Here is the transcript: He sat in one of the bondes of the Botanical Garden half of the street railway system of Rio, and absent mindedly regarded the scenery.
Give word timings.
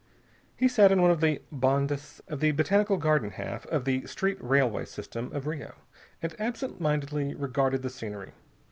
He 0.57 0.67
sat 0.67 0.91
in 0.91 0.99
one 0.99 1.11
of 1.11 1.21
the 1.21 1.43
bondes 1.51 2.21
of 2.27 2.39
the 2.39 2.53
Botanical 2.53 2.97
Garden 2.97 3.29
half 3.29 3.67
of 3.67 3.85
the 3.85 4.07
street 4.07 4.39
railway 4.41 4.85
system 4.85 5.31
of 5.31 5.45
Rio, 5.45 5.75
and 6.23 6.33
absent 6.41 6.81
mindedly 6.81 7.35
regarded 7.35 7.83
the 7.83 7.89
scenery. 7.91 8.31